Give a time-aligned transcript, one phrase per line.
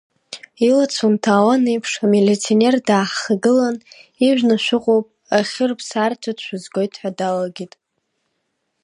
[0.67, 3.75] Илацәа нҭаауан еиԥш, амилиционер дааҳхагылан,
[4.27, 5.05] ижәны шәыҟоуп,
[5.37, 7.73] ахырԥсаарҭахь шәызгоит ҳәа далагеит.